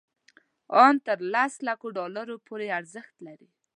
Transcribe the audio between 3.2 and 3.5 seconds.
لري.